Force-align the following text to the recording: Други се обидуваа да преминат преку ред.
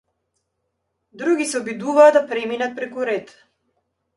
Други 1.21 1.47
се 1.51 1.59
обидуваа 1.61 2.09
да 2.17 2.25
преминат 2.33 2.75
преку 2.81 3.07
ред. 3.11 3.35